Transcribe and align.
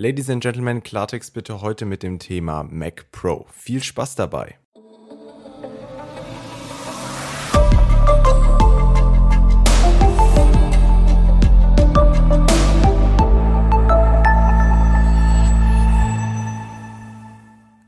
Ladies 0.00 0.30
and 0.30 0.40
Gentlemen, 0.40 0.84
Klartext 0.84 1.34
bitte 1.34 1.60
heute 1.60 1.84
mit 1.84 2.04
dem 2.04 2.20
Thema 2.20 2.62
Mac 2.62 3.10
Pro. 3.10 3.46
Viel 3.52 3.82
Spaß 3.82 4.14
dabei! 4.14 4.56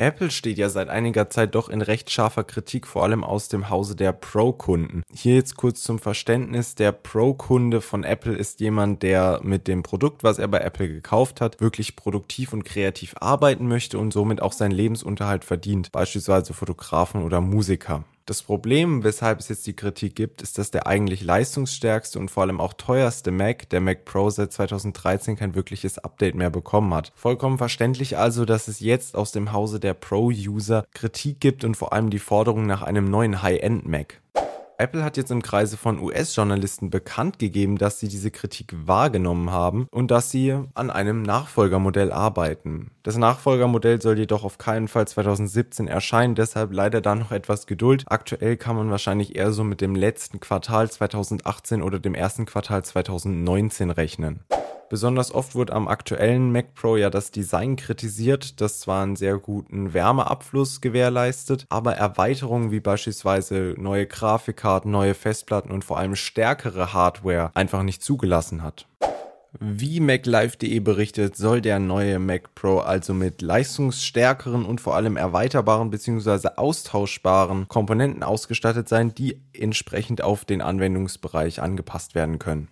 Apple 0.01 0.31
steht 0.31 0.57
ja 0.57 0.71
seit 0.71 0.89
einiger 0.89 1.29
Zeit 1.29 1.55
doch 1.55 1.69
in 1.69 1.83
recht 1.83 2.11
scharfer 2.11 2.43
Kritik, 2.43 2.87
vor 2.87 3.03
allem 3.03 3.23
aus 3.23 3.49
dem 3.49 3.69
Hause 3.69 3.95
der 3.95 4.13
Pro-Kunden. 4.13 5.03
Hier 5.13 5.35
jetzt 5.35 5.57
kurz 5.57 5.83
zum 5.83 5.99
Verständnis, 5.99 6.75
der 6.75 6.93
Pro-Kunde 6.93 7.83
von 7.83 8.03
Apple 8.03 8.35
ist 8.35 8.61
jemand, 8.61 9.03
der 9.03 9.41
mit 9.43 9.69
dem 9.69 9.83
Produkt, 9.83 10.25
was 10.25 10.39
er 10.39 10.49
bei 10.49 10.61
Apple 10.61 10.89
gekauft 10.89 11.43
hat, 11.43 11.61
wirklich 11.61 11.97
produktiv 11.97 12.55
und 12.55 12.65
kreativ 12.65 13.15
arbeiten 13.21 13.69
möchte 13.69 13.99
und 13.99 14.15
somit 14.15 14.41
auch 14.41 14.55
seinen 14.55 14.73
Lebensunterhalt 14.73 15.45
verdient, 15.45 15.93
beispielsweise 15.93 16.55
Fotografen 16.55 17.23
oder 17.23 17.43
Musiker. 17.43 18.05
Das 18.31 18.45
Problem, 18.45 19.03
weshalb 19.03 19.41
es 19.41 19.49
jetzt 19.49 19.67
die 19.67 19.75
Kritik 19.75 20.15
gibt, 20.15 20.41
ist, 20.41 20.57
dass 20.57 20.71
der 20.71 20.87
eigentlich 20.87 21.21
leistungsstärkste 21.21 22.17
und 22.21 22.31
vor 22.31 22.45
allem 22.45 22.61
auch 22.61 22.75
teuerste 22.75 23.33
Mac, 23.33 23.69
der 23.71 23.81
Mac 23.81 24.05
Pro 24.05 24.31
seit 24.31 24.53
2013 24.53 25.35
kein 25.35 25.57
wirkliches 25.57 25.99
Update 25.99 26.37
mehr 26.37 26.49
bekommen 26.49 26.95
hat. 26.95 27.11
Vollkommen 27.17 27.59
verständlich 27.59 28.19
also, 28.19 28.45
dass 28.45 28.69
es 28.69 28.79
jetzt 28.79 29.17
aus 29.17 29.33
dem 29.33 29.51
Hause 29.51 29.81
der 29.81 29.95
Pro-User 29.95 30.85
Kritik 30.95 31.41
gibt 31.41 31.65
und 31.65 31.77
vor 31.77 31.93
allem 31.93 32.09
die 32.09 32.21
Forderung 32.21 32.67
nach 32.67 32.83
einem 32.83 33.11
neuen 33.11 33.43
High-End 33.43 33.89
Mac. 33.89 34.21
Apple 34.81 35.05
hat 35.05 35.19
jetzt 35.19 35.31
im 35.31 35.43
Kreise 35.43 35.77
von 35.77 35.99
US-Journalisten 35.99 36.89
bekannt 36.89 37.39
gegeben, 37.39 37.77
dass 37.77 38.01
sie 38.01 38.09
diese 38.09 38.31
Kritik 38.31 38.75
wahrgenommen 38.87 39.51
haben 39.51 39.87
und 39.91 40.11
dass 40.11 40.31
sie 40.31 40.57
an 40.73 40.91
einem 40.91 41.21
Nachfolgermodell 41.21 42.11
arbeiten. 42.11 42.91
Das 43.03 43.19
Nachfolgermodell 43.19 44.01
soll 44.01 44.19
jedoch 44.19 44.43
auf 44.43 44.57
keinen 44.57 44.89
Fall 44.89 45.07
2017 45.07 45.87
erscheinen, 45.87 46.35
deshalb 46.35 46.73
leider 46.73 47.03
da 47.03 47.15
noch 47.15 47.31
etwas 47.31 47.67
Geduld. 47.67 48.05
Aktuell 48.07 48.57
kann 48.57 48.75
man 48.75 48.91
wahrscheinlich 48.91 49.37
eher 49.37 49.53
so 49.53 49.65
mit 49.65 49.83
dem 49.83 49.95
letzten 49.95 50.41
Quartal 50.41 50.91
2018 50.91 51.83
oder 51.83 51.99
dem 51.99 52.15
ersten 52.15 52.47
Quartal 52.47 52.83
2019 52.83 53.91
rechnen. 53.91 54.45
Besonders 54.91 55.33
oft 55.33 55.55
wird 55.55 55.71
am 55.71 55.87
aktuellen 55.87 56.51
Mac 56.51 56.75
Pro 56.75 56.97
ja 56.97 57.11
das 57.11 57.31
Design 57.31 57.77
kritisiert, 57.77 58.61
das 58.61 58.81
zwar 58.81 59.05
einen 59.05 59.15
sehr 59.15 59.39
guten 59.39 59.95
Wärmeabfluss 59.95 60.81
gewährleistet, 60.81 61.65
aber 61.69 61.95
Erweiterungen 61.95 62.73
wie 62.73 62.81
beispielsweise 62.81 63.77
neue 63.79 64.09
Grafikkarten, 64.09 64.91
neue 64.91 65.15
Festplatten 65.15 65.71
und 65.71 65.85
vor 65.85 65.99
allem 65.99 66.17
stärkere 66.17 66.93
Hardware 66.93 67.53
einfach 67.55 67.85
nicht 67.85 68.03
zugelassen 68.03 68.65
hat. 68.65 68.89
Wie 69.61 70.01
MacLive.de 70.01 70.81
berichtet, 70.81 71.37
soll 71.37 71.61
der 71.61 71.79
neue 71.79 72.19
Mac 72.19 72.57
Pro 72.57 72.79
also 72.79 73.15
mit 73.15 73.43
leistungsstärkeren 73.43 74.65
und 74.65 74.81
vor 74.81 74.97
allem 74.97 75.17
erweiterbaren 75.17 75.91
bzw. 75.91 76.49
austauschbaren 76.57 77.69
Komponenten 77.69 78.25
ausgestattet 78.25 78.89
sein, 78.89 79.15
die 79.15 79.41
entsprechend 79.53 80.21
auf 80.21 80.45
den 80.45 80.61
Anwendungsbereich 80.61 81.63
angepasst 81.63 82.17
werden 82.17 82.41
können. 82.41 82.69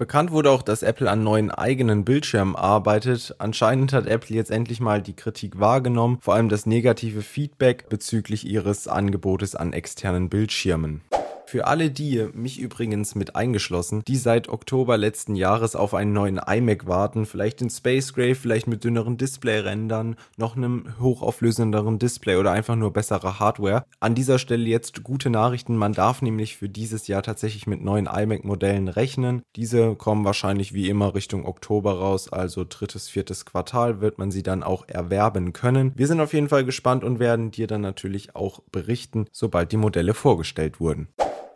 Bekannt 0.00 0.30
wurde 0.30 0.50
auch, 0.50 0.62
dass 0.62 0.82
Apple 0.82 1.10
an 1.10 1.22
neuen 1.22 1.50
eigenen 1.50 2.06
Bildschirmen 2.06 2.56
arbeitet. 2.56 3.34
Anscheinend 3.36 3.92
hat 3.92 4.06
Apple 4.06 4.34
jetzt 4.34 4.50
endlich 4.50 4.80
mal 4.80 5.02
die 5.02 5.12
Kritik 5.12 5.60
wahrgenommen, 5.60 6.16
vor 6.22 6.32
allem 6.32 6.48
das 6.48 6.64
negative 6.64 7.20
Feedback 7.20 7.90
bezüglich 7.90 8.46
ihres 8.46 8.88
Angebotes 8.88 9.54
an 9.54 9.74
externen 9.74 10.30
Bildschirmen. 10.30 11.02
Für 11.50 11.66
alle 11.66 11.90
die, 11.90 12.28
mich 12.32 12.60
übrigens 12.60 13.16
mit 13.16 13.34
eingeschlossen, 13.34 14.04
die 14.06 14.14
seit 14.14 14.48
Oktober 14.48 14.96
letzten 14.96 15.34
Jahres 15.34 15.74
auf 15.74 15.94
einen 15.94 16.12
neuen 16.12 16.38
iMac 16.38 16.86
warten, 16.86 17.26
vielleicht 17.26 17.60
in 17.60 17.70
Space 17.70 18.14
Gray, 18.14 18.36
vielleicht 18.36 18.68
mit 18.68 18.84
dünneren 18.84 19.16
Displayrändern, 19.16 20.14
noch 20.36 20.56
einem 20.56 20.84
hochauflösenderen 21.00 21.98
Display 21.98 22.36
oder 22.36 22.52
einfach 22.52 22.76
nur 22.76 22.92
bessere 22.92 23.40
Hardware. 23.40 23.84
An 23.98 24.14
dieser 24.14 24.38
Stelle 24.38 24.62
jetzt 24.62 25.02
gute 25.02 25.28
Nachrichten, 25.28 25.76
man 25.76 25.92
darf 25.92 26.22
nämlich 26.22 26.56
für 26.56 26.68
dieses 26.68 27.08
Jahr 27.08 27.24
tatsächlich 27.24 27.66
mit 27.66 27.82
neuen 27.82 28.06
iMac-Modellen 28.06 28.86
rechnen. 28.86 29.42
Diese 29.56 29.96
kommen 29.96 30.24
wahrscheinlich 30.24 30.72
wie 30.72 30.88
immer 30.88 31.16
Richtung 31.16 31.44
Oktober 31.44 31.98
raus, 31.98 32.32
also 32.32 32.64
drittes, 32.64 33.08
viertes 33.08 33.44
Quartal 33.44 34.00
wird 34.00 34.18
man 34.18 34.30
sie 34.30 34.44
dann 34.44 34.62
auch 34.62 34.86
erwerben 34.86 35.52
können. 35.52 35.94
Wir 35.96 36.06
sind 36.06 36.20
auf 36.20 36.32
jeden 36.32 36.48
Fall 36.48 36.64
gespannt 36.64 37.02
und 37.02 37.18
werden 37.18 37.50
dir 37.50 37.66
dann 37.66 37.80
natürlich 37.80 38.36
auch 38.36 38.60
berichten, 38.70 39.26
sobald 39.32 39.72
die 39.72 39.78
Modelle 39.78 40.14
vorgestellt 40.14 40.78
wurden. 40.78 41.08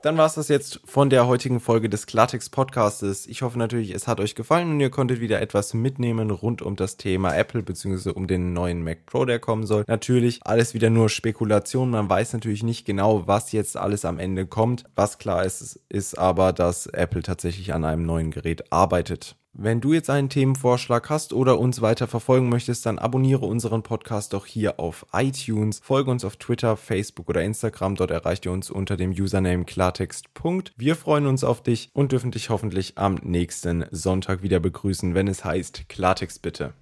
Dann 0.05 0.19
war 0.19 0.27
es 0.27 0.35
das 0.35 0.49
jetzt 0.49 0.83
von 0.85 1.09
der 1.09 1.27
heutigen 1.27 1.61
Folge 1.61 1.89
des 1.89 2.05
Klartext 2.05 2.53
Podcastes. 2.53 3.27
Ich 3.27 3.41
hoffe 3.41 3.59
natürlich, 3.59 3.91
es 3.95 4.07
hat 4.07 4.21
euch 4.21 4.35
gefallen 4.35 4.73
und 4.73 4.81
ihr 4.81 4.91
konntet 4.91 5.19
wieder 5.19 5.41
etwas 5.41 5.73
mitnehmen 5.73 6.31
rund 6.31 6.61
um 6.61 6.77
das 6.77 6.99
Thema 6.99 7.35
Apple 7.35 7.63
bzw. 7.63 8.11
um 8.11 8.27
den 8.27 8.53
neuen 8.53 8.85
Mac 8.85 9.07
Pro, 9.07 9.25
der 9.25 9.39
kommen 9.39 9.65
soll. 9.65 9.83
Natürlich 9.87 10.41
alles 10.45 10.75
wieder 10.75 10.91
nur 10.91 11.09
Spekulation. 11.09 11.89
Man 11.89 12.11
weiß 12.11 12.35
natürlich 12.35 12.63
nicht 12.63 12.85
genau, 12.85 13.27
was 13.27 13.53
jetzt 13.53 13.79
alles 13.79 14.05
am 14.05 14.19
Ende 14.19 14.45
kommt. 14.45 14.85
Was 14.95 15.17
klar 15.17 15.43
ist, 15.43 15.81
ist 15.89 16.19
aber, 16.19 16.53
dass 16.53 16.85
Apple 16.85 17.23
tatsächlich 17.23 17.73
an 17.73 17.87
einem 17.87 18.03
neuen 18.03 18.31
Gerät 18.31 18.71
arbeitet. 18.71 19.37
Wenn 19.57 19.81
du 19.81 19.93
jetzt 19.93 20.11
einen 20.11 20.29
Themenvorschlag 20.29 21.09
hast 21.11 21.33
oder 21.33 21.61
uns 21.61 21.81
weiter 21.81 22.09
verfolgen 22.09 22.49
möchtest, 22.49 22.87
dann 22.87 22.99
abonniere 22.99 23.47
unseren 23.47 23.85
Podcast 23.85 24.33
doch 24.33 24.47
hier 24.47 24.81
auf 24.81 25.07
iTunes, 25.13 25.79
folge 25.81 26.11
uns 26.11 26.25
auf 26.25 26.37
Twitter, 26.37 26.77
Facebook 26.77 27.29
oder 27.29 27.41
Instagram, 27.43 27.95
dort 27.95 28.11
erreicht 28.11 28.47
ihr 28.47 28.53
uns 28.53 28.69
unter 28.69 28.97
dem 28.97 29.13
Username 29.13 29.65
Klartext. 29.65 30.27
Wir 30.77 30.97
freuen 30.97 31.29
uns 31.29 31.45
auf 31.45 31.63
dich 31.63 31.91
und 31.93 32.11
dürfen 32.11 32.33
dich 32.33 32.51
hoffentlich 32.51 32.99
am 32.99 33.15
nächsten 33.23 33.85
Sonntag 33.93 34.43
wieder 34.43 34.59
begrüßen, 34.59 35.15
wenn 35.15 35.29
es 35.29 35.45
heißt 35.45 35.89
Klartext 35.89 36.43
bitte. 36.43 36.75